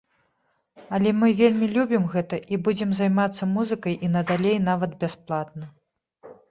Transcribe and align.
Але 0.97 1.09
мы 1.23 1.27
вельмі 1.41 1.69
любім 1.75 2.07
гэта 2.15 2.39
і 2.55 2.59
будзем 2.69 2.97
займацца 3.01 3.49
музыкай 3.55 3.93
і 4.09 4.11
надалей 4.17 4.57
нават 4.71 4.91
бясплатна. 5.07 5.65